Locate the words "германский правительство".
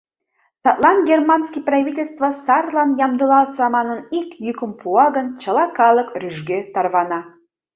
1.09-2.27